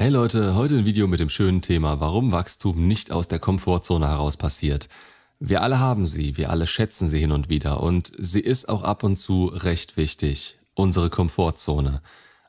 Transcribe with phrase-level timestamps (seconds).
[0.00, 4.06] Hey Leute, heute ein Video mit dem schönen Thema, warum Wachstum nicht aus der Komfortzone
[4.06, 4.88] heraus passiert.
[5.40, 8.84] Wir alle haben sie, wir alle schätzen sie hin und wieder und sie ist auch
[8.84, 10.60] ab und zu recht wichtig.
[10.74, 12.00] Unsere Komfortzone.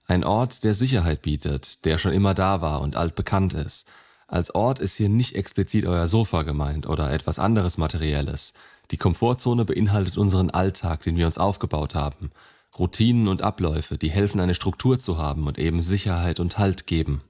[0.06, 3.88] Ein Ort, der Sicherheit bietet, der schon immer da war und altbekannt ist.
[4.28, 8.54] Als Ort ist hier nicht explizit euer Sofa gemeint oder etwas anderes Materielles.
[8.92, 12.30] Die Komfortzone beinhaltet unseren Alltag, den wir uns aufgebaut haben.
[12.78, 17.24] Routinen und Abläufe, die helfen, eine Struktur zu haben und eben Sicherheit und Halt geben.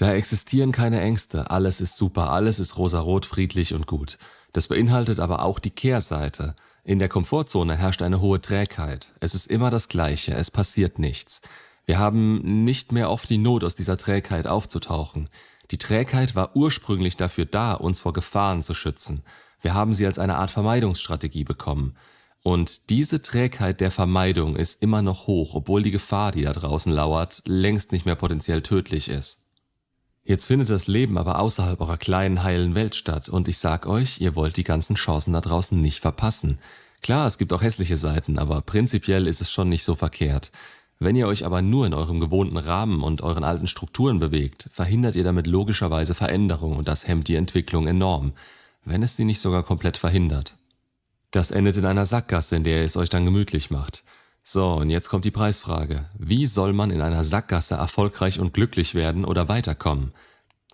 [0.00, 4.16] Da existieren keine Ängste, alles ist super, alles ist rosarot, friedlich und gut.
[4.54, 6.54] Das beinhaltet aber auch die Kehrseite.
[6.84, 9.12] In der Komfortzone herrscht eine hohe Trägheit.
[9.20, 11.42] Es ist immer das Gleiche, es passiert nichts.
[11.84, 15.28] Wir haben nicht mehr oft die Not, aus dieser Trägheit aufzutauchen.
[15.70, 19.22] Die Trägheit war ursprünglich dafür da, uns vor Gefahren zu schützen.
[19.60, 21.94] Wir haben sie als eine Art Vermeidungsstrategie bekommen.
[22.42, 26.90] Und diese Trägheit der Vermeidung ist immer noch hoch, obwohl die Gefahr, die da draußen
[26.90, 29.44] lauert, längst nicht mehr potenziell tödlich ist.
[30.22, 34.20] Jetzt findet das Leben aber außerhalb eurer kleinen heilen Welt statt und ich sag euch,
[34.20, 36.58] ihr wollt die ganzen Chancen da draußen nicht verpassen.
[37.02, 40.52] Klar, es gibt auch hässliche Seiten, aber prinzipiell ist es schon nicht so verkehrt.
[40.98, 45.16] Wenn ihr euch aber nur in eurem gewohnten Rahmen und euren alten Strukturen bewegt, verhindert
[45.16, 48.32] ihr damit logischerweise Veränderung und das hemmt die Entwicklung enorm,
[48.84, 50.56] wenn es sie nicht sogar komplett verhindert.
[51.30, 54.04] Das endet in einer Sackgasse, in der ihr es euch dann gemütlich macht.
[54.52, 56.06] So, und jetzt kommt die Preisfrage.
[56.18, 60.12] Wie soll man in einer Sackgasse erfolgreich und glücklich werden oder weiterkommen?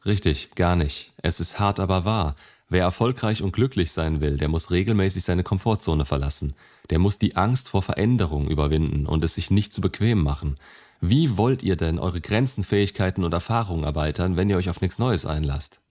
[0.06, 1.12] Richtig, gar nicht.
[1.20, 2.36] Es ist hart, aber wahr.
[2.70, 6.54] Wer erfolgreich und glücklich sein will, der muss regelmäßig seine Komfortzone verlassen.
[6.88, 10.54] Der muss die Angst vor Veränderung überwinden und es sich nicht zu bequem machen.
[11.02, 14.98] Wie wollt ihr denn eure Grenzen, Fähigkeiten und Erfahrungen erweitern, wenn ihr euch auf nichts
[14.98, 15.82] Neues einlasst?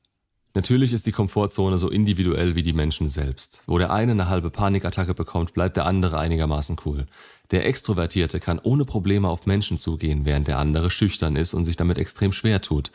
[0.55, 3.61] Natürlich ist die Komfortzone so individuell wie die Menschen selbst.
[3.67, 7.07] Wo der eine eine halbe Panikattacke bekommt, bleibt der andere einigermaßen cool.
[7.51, 11.75] Der Extrovertierte kann ohne Probleme auf Menschen zugehen, während der andere schüchtern ist und sich
[11.75, 12.91] damit extrem schwer tut.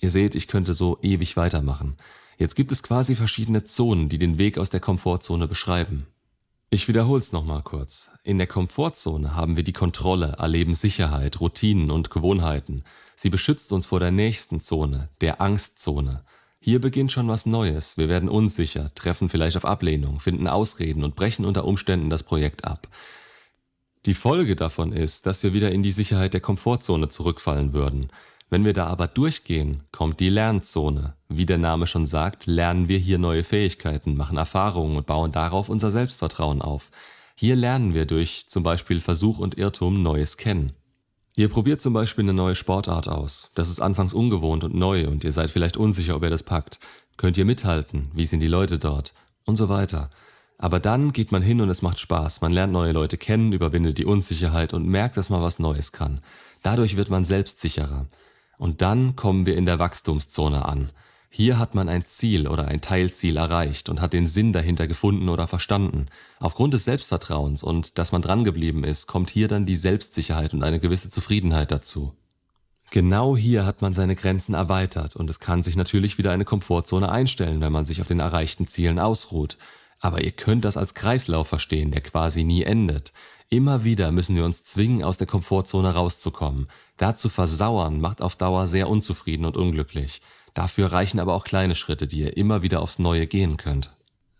[0.00, 1.96] Ihr seht, ich könnte so ewig weitermachen.
[2.38, 6.06] Jetzt gibt es quasi verschiedene Zonen, die den Weg aus der Komfortzone beschreiben.
[6.70, 8.10] Ich wiederhol's nochmal kurz.
[8.24, 12.84] In der Komfortzone haben wir die Kontrolle, erleben Sicherheit, Routinen und Gewohnheiten.
[13.16, 16.24] Sie beschützt uns vor der nächsten Zone, der Angstzone.
[16.60, 17.96] Hier beginnt schon was Neues.
[17.96, 22.64] Wir werden unsicher, treffen vielleicht auf Ablehnung, finden Ausreden und brechen unter Umständen das Projekt
[22.64, 22.88] ab.
[24.06, 28.08] Die Folge davon ist, dass wir wieder in die Sicherheit der Komfortzone zurückfallen würden.
[28.48, 31.16] Wenn wir da aber durchgehen, kommt die Lernzone.
[31.28, 35.68] Wie der Name schon sagt, lernen wir hier neue Fähigkeiten, machen Erfahrungen und bauen darauf
[35.68, 36.92] unser Selbstvertrauen auf.
[37.34, 40.72] Hier lernen wir durch zum Beispiel Versuch und Irrtum Neues kennen.
[41.38, 43.50] Ihr probiert zum Beispiel eine neue Sportart aus.
[43.54, 46.78] Das ist anfangs ungewohnt und neu und ihr seid vielleicht unsicher, ob ihr das packt.
[47.18, 48.08] Könnt ihr mithalten?
[48.14, 49.12] Wie sind die Leute dort?
[49.44, 50.08] Und so weiter.
[50.56, 52.40] Aber dann geht man hin und es macht Spaß.
[52.40, 56.22] Man lernt neue Leute kennen, überwindet die Unsicherheit und merkt, dass man was Neues kann.
[56.62, 58.06] Dadurch wird man selbstsicherer.
[58.56, 60.88] Und dann kommen wir in der Wachstumszone an.
[61.36, 65.28] Hier hat man ein Ziel oder ein Teilziel erreicht und hat den Sinn dahinter gefunden
[65.28, 66.06] oder verstanden.
[66.40, 70.80] Aufgrund des Selbstvertrauens und dass man drangeblieben ist, kommt hier dann die Selbstsicherheit und eine
[70.80, 72.14] gewisse Zufriedenheit dazu.
[72.90, 77.12] Genau hier hat man seine Grenzen erweitert und es kann sich natürlich wieder eine Komfortzone
[77.12, 79.58] einstellen, wenn man sich auf den erreichten Zielen ausruht.
[80.00, 83.12] Aber ihr könnt das als Kreislauf verstehen, der quasi nie endet.
[83.50, 86.68] Immer wieder müssen wir uns zwingen, aus der Komfortzone rauszukommen.
[86.96, 90.22] Dazu versauern macht auf Dauer sehr unzufrieden und unglücklich.
[90.56, 93.94] Dafür reichen aber auch kleine Schritte, die ihr immer wieder aufs Neue gehen könnt.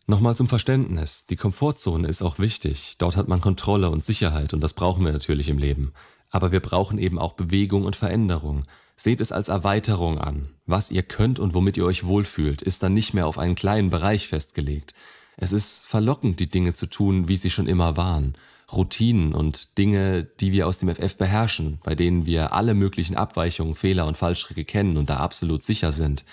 [0.07, 1.27] Nochmal zum Verständnis.
[1.27, 2.95] Die Komfortzone ist auch wichtig.
[2.97, 5.93] Dort hat man Kontrolle und Sicherheit und das brauchen wir natürlich im Leben.
[6.31, 8.63] Aber wir brauchen eben auch Bewegung und Veränderung.
[8.97, 10.49] Seht es als Erweiterung an.
[10.65, 13.91] Was ihr könnt und womit ihr euch wohlfühlt, ist dann nicht mehr auf einen kleinen
[13.91, 14.95] Bereich festgelegt.
[15.37, 18.33] Es ist verlockend, die Dinge zu tun, wie sie schon immer waren.
[18.73, 23.75] Routinen und Dinge, die wir aus dem FF beherrschen, bei denen wir alle möglichen Abweichungen,
[23.75, 26.25] Fehler und Fallstricke kennen und da absolut sicher sind.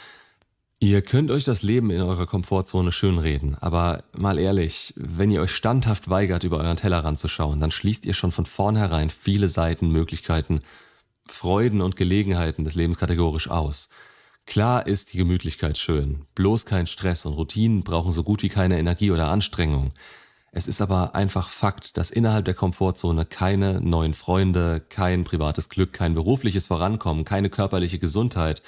[0.79, 5.51] Ihr könnt euch das Leben in eurer Komfortzone schönreden, aber mal ehrlich, wenn ihr euch
[5.51, 9.91] standhaft weigert, über euren Tellerrand zu schauen, dann schließt ihr schon von vornherein viele Seiten,
[9.91, 10.59] Möglichkeiten,
[11.25, 13.87] Freuden und Gelegenheiten des Lebens kategorisch aus.
[14.45, 18.77] Klar ist die Gemütlichkeit schön, bloß kein Stress und Routinen brauchen so gut wie keine
[18.77, 19.93] Energie oder Anstrengung.
[20.55, 25.93] Es ist aber einfach Fakt, dass innerhalb der Komfortzone keine neuen Freunde, kein privates Glück,
[25.93, 28.61] kein berufliches Vorankommen, keine körperliche Gesundheit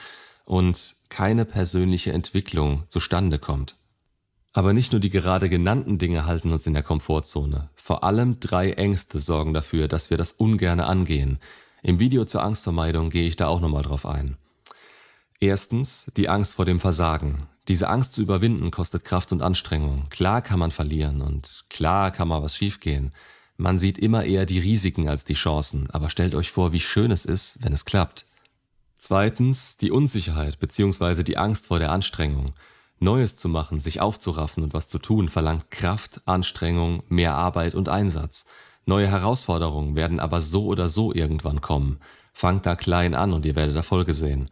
[0.45, 3.75] und keine persönliche Entwicklung zustande kommt.
[4.51, 7.69] Aber nicht nur die gerade genannten Dinge halten uns in der Komfortzone.
[7.75, 11.37] Vor allem drei Ängste sorgen dafür, dass wir das ungerne angehen.
[11.83, 14.37] Im Video zur Angstvermeidung gehe ich da auch nochmal drauf ein.
[15.39, 17.47] Erstens die Angst vor dem Versagen.
[17.67, 20.07] Diese Angst zu überwinden kostet Kraft und Anstrengung.
[20.09, 23.12] Klar kann man verlieren und klar kann mal was schiefgehen.
[23.57, 27.09] Man sieht immer eher die Risiken als die Chancen, aber stellt euch vor, wie schön
[27.12, 28.25] es ist, wenn es klappt.
[28.97, 31.23] Zweitens die Unsicherheit bzw.
[31.23, 32.53] die Angst vor der Anstrengung.
[33.00, 37.89] Neues zu machen, sich aufzuraffen und was zu tun, verlangt Kraft, Anstrengung, mehr Arbeit und
[37.89, 38.45] Einsatz.
[38.85, 42.00] Neue Herausforderungen werden aber so oder so irgendwann kommen.
[42.33, 44.50] Fangt da klein an und ihr werdet Erfolge sehen.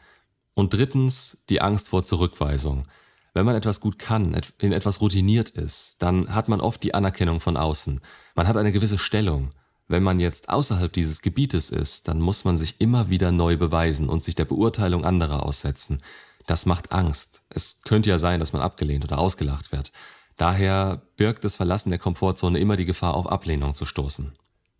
[0.56, 2.86] Und drittens die Angst vor Zurückweisung.
[3.33, 7.39] Wenn man etwas gut kann, in etwas routiniert ist, dann hat man oft die Anerkennung
[7.39, 8.00] von außen.
[8.35, 9.50] Man hat eine gewisse Stellung.
[9.88, 14.07] Wenn man jetzt außerhalb dieses Gebietes ist, dann muss man sich immer wieder neu beweisen
[14.07, 16.01] und sich der Beurteilung anderer aussetzen.
[16.45, 17.41] Das macht Angst.
[17.50, 19.91] Es könnte ja sein, dass man abgelehnt oder ausgelacht wird.
[20.38, 24.33] Daher birgt das Verlassen der Komfortzone immer die Gefahr, auf Ablehnung zu stoßen.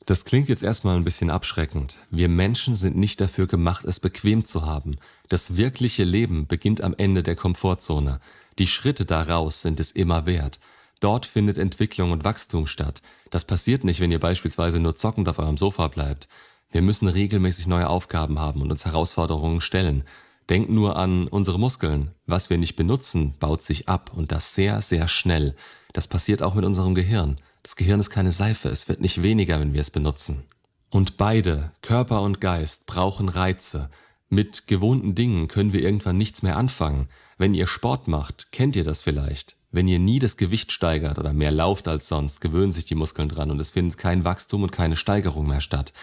[0.06, 1.98] Das klingt jetzt erstmal ein bisschen abschreckend.
[2.10, 4.98] Wir Menschen sind nicht dafür gemacht, es bequem zu haben.
[5.30, 8.20] Das wirkliche Leben beginnt am Ende der Komfortzone.
[8.60, 10.60] Die Schritte daraus sind es immer wert.
[11.00, 13.02] Dort findet Entwicklung und Wachstum statt.
[13.30, 16.28] Das passiert nicht, wenn ihr beispielsweise nur zockend auf eurem Sofa bleibt.
[16.72, 20.04] Wir müssen regelmäßig neue Aufgaben haben und uns Herausforderungen stellen.
[20.50, 22.12] Denkt nur an unsere Muskeln.
[22.26, 25.56] Was wir nicht benutzen, baut sich ab und das sehr, sehr schnell.
[25.94, 27.38] Das passiert auch mit unserem Gehirn.
[27.64, 30.44] Das Gehirn ist keine Seife, es wird nicht weniger, wenn wir es benutzen.
[30.90, 33.90] Und beide, Körper und Geist, brauchen Reize.
[34.30, 37.08] Mit gewohnten Dingen können wir irgendwann nichts mehr anfangen.
[37.38, 39.56] Wenn ihr Sport macht, kennt ihr das vielleicht.
[39.72, 43.30] Wenn ihr nie das Gewicht steigert oder mehr lauft als sonst, gewöhnen sich die Muskeln
[43.30, 45.94] dran und es findet kein Wachstum und keine Steigerung mehr statt.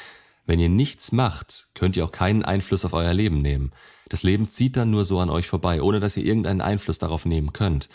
[0.46, 3.70] Wenn ihr nichts macht, könnt ihr auch keinen Einfluss auf euer Leben nehmen.
[4.08, 7.26] Das Leben zieht dann nur so an euch vorbei, ohne dass ihr irgendeinen Einfluss darauf
[7.26, 7.88] nehmen könnt.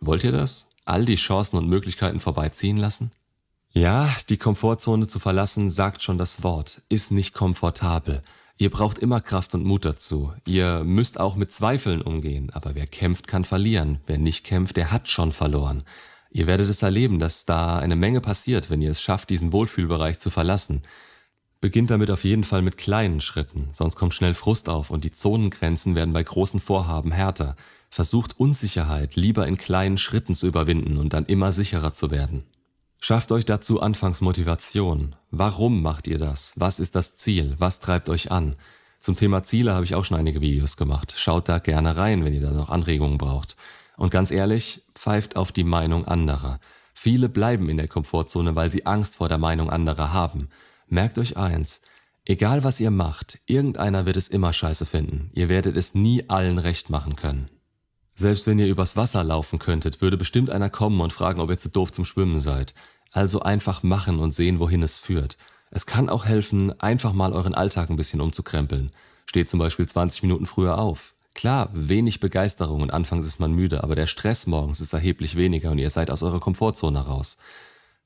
[0.00, 0.66] Wollt ihr das?
[0.84, 3.10] All die Chancen und Möglichkeiten vorbeiziehen lassen?
[3.72, 8.22] Ja, die Komfortzone zu verlassen, sagt schon das Wort, ist nicht komfortabel.
[8.58, 10.32] Ihr braucht immer Kraft und Mut dazu.
[10.46, 14.00] Ihr müsst auch mit Zweifeln umgehen, aber wer kämpft, kann verlieren.
[14.06, 15.84] Wer nicht kämpft, der hat schon verloren.
[16.30, 20.18] Ihr werdet es erleben, dass da eine Menge passiert, wenn ihr es schafft, diesen Wohlfühlbereich
[20.18, 20.82] zu verlassen.
[21.60, 25.12] Beginnt damit auf jeden Fall mit kleinen Schritten, sonst kommt schnell Frust auf und die
[25.12, 27.56] Zonengrenzen werden bei großen Vorhaben härter.
[27.94, 32.44] Versucht Unsicherheit lieber in kleinen Schritten zu überwinden und dann immer sicherer zu werden.
[33.02, 35.14] Schafft euch dazu anfangs Motivation.
[35.30, 36.54] Warum macht ihr das?
[36.56, 37.54] Was ist das Ziel?
[37.58, 38.56] Was treibt euch an?
[38.98, 41.12] Zum Thema Ziele habe ich auch schon einige Videos gemacht.
[41.18, 43.56] Schaut da gerne rein, wenn ihr da noch Anregungen braucht.
[43.98, 46.60] Und ganz ehrlich, pfeift auf die Meinung anderer.
[46.94, 50.48] Viele bleiben in der Komfortzone, weil sie Angst vor der Meinung anderer haben.
[50.88, 51.82] Merkt euch eins,
[52.24, 55.30] egal was ihr macht, irgendeiner wird es immer scheiße finden.
[55.34, 57.50] Ihr werdet es nie allen recht machen können.
[58.14, 61.58] Selbst wenn ihr übers Wasser laufen könntet, würde bestimmt einer kommen und fragen, ob ihr
[61.58, 62.74] zu doof zum Schwimmen seid.
[63.10, 65.36] Also einfach machen und sehen, wohin es führt.
[65.70, 68.90] Es kann auch helfen, einfach mal euren Alltag ein bisschen umzukrempeln.
[69.26, 71.14] Steht zum Beispiel 20 Minuten früher auf.
[71.34, 75.70] Klar, wenig Begeisterung und anfangs ist man müde, aber der Stress morgens ist erheblich weniger
[75.70, 77.38] und ihr seid aus eurer Komfortzone raus.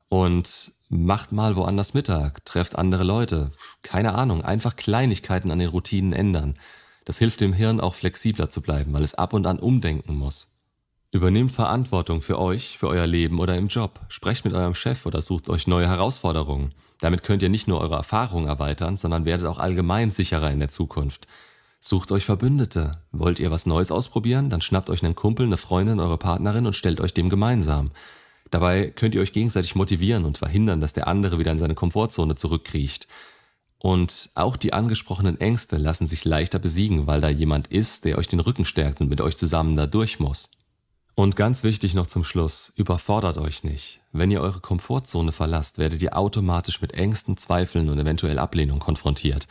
[0.08, 3.50] Und macht mal woanders Mittag, trefft andere Leute,
[3.82, 6.54] keine Ahnung, einfach Kleinigkeiten an den Routinen ändern.
[7.06, 10.48] Das hilft dem Hirn auch flexibler zu bleiben, weil es ab und an umdenken muss.
[11.12, 14.00] Übernehmt Verantwortung für euch, für euer Leben oder im Job.
[14.08, 16.74] Sprecht mit eurem Chef oder sucht euch neue Herausforderungen.
[17.00, 20.68] Damit könnt ihr nicht nur eure Erfahrungen erweitern, sondern werdet auch allgemein sicherer in der
[20.68, 21.28] Zukunft.
[21.80, 22.98] Sucht euch Verbündete.
[23.12, 24.50] Wollt ihr was Neues ausprobieren?
[24.50, 27.92] Dann schnappt euch einen Kumpel, eine Freundin, eure Partnerin und stellt euch dem gemeinsam.
[28.50, 32.34] Dabei könnt ihr euch gegenseitig motivieren und verhindern, dass der andere wieder in seine Komfortzone
[32.34, 33.06] zurückkriecht.
[33.78, 38.26] Und auch die angesprochenen Ängste lassen sich leichter besiegen, weil da jemand ist, der euch
[38.26, 40.50] den Rücken stärkt und mit euch zusammen da durch muss.
[41.14, 44.00] Und ganz wichtig noch zum Schluss, überfordert euch nicht.
[44.12, 49.48] Wenn ihr eure Komfortzone verlasst, werdet ihr automatisch mit Ängsten, Zweifeln und eventuell Ablehnung konfrontiert.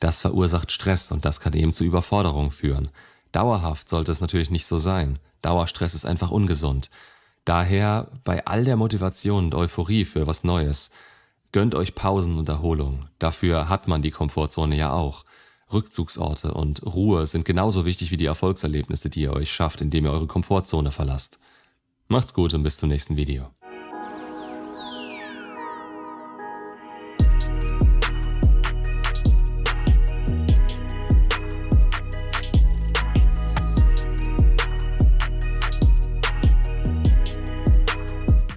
[0.00, 2.90] Das verursacht Stress und das kann eben zu Überforderung führen.
[3.30, 5.18] Dauerhaft sollte es natürlich nicht so sein.
[5.40, 6.90] Dauerstress ist einfach ungesund.
[7.44, 10.90] Daher bei all der Motivation und Euphorie für was Neues,
[11.54, 13.06] gönnt euch Pausen und Erholung.
[13.20, 15.24] Dafür hat man die Komfortzone ja auch.
[15.72, 20.10] Rückzugsorte und Ruhe sind genauso wichtig wie die Erfolgserlebnisse, die ihr euch schafft, indem ihr
[20.10, 21.38] eure Komfortzone verlasst.
[22.08, 23.50] Macht's gut und bis zum nächsten Video.